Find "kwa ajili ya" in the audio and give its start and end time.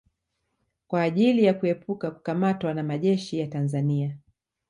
0.87-1.53